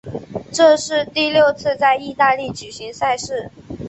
[0.51, 3.51] 这是第六次在意大利举行赛事。